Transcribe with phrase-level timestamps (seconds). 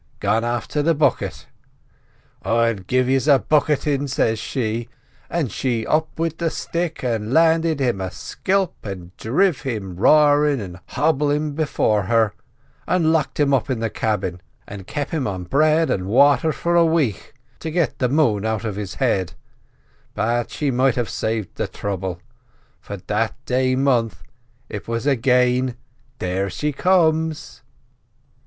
[0.19, 1.45] "'Gone afther the bucket.'
[2.41, 4.89] "'I'll give yiz a bucketin'!' says she;
[5.29, 10.59] and she up with the stick and landed him a skelp, an' driv him roarin'
[10.59, 12.33] and hobblin' before her,
[12.87, 16.75] and locked him up in the cabin, an' kep' him on bread an' wather for
[16.75, 19.33] a wake to get the moon out of his head;
[20.15, 22.19] but she might have saved her thruble,
[22.79, 24.23] for that day month
[24.67, 25.77] in it was agin——
[26.17, 27.61] There she comes!"